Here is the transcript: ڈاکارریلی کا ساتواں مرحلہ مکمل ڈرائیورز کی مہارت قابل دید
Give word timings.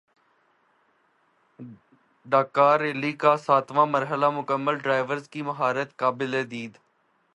ڈاکارریلی 2.25 3.11
کا 3.21 3.35
ساتواں 3.37 3.85
مرحلہ 3.85 4.29
مکمل 4.29 4.77
ڈرائیورز 4.77 5.29
کی 5.29 5.41
مہارت 5.41 5.95
قابل 5.97 6.33
دید 6.51 6.77